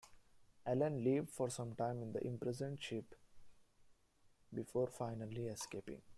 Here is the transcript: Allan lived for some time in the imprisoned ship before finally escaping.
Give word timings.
Allan 0.65 1.03
lived 1.03 1.29
for 1.29 1.51
some 1.51 1.75
time 1.75 2.01
in 2.01 2.11
the 2.11 2.25
imprisoned 2.25 2.81
ship 2.81 3.13
before 4.51 4.87
finally 4.87 5.45
escaping. 5.45 6.01